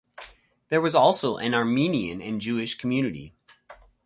[0.69, 3.35] There was also an Armenian and Jewish community.